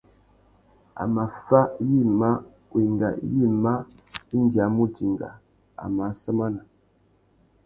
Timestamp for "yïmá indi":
3.33-4.57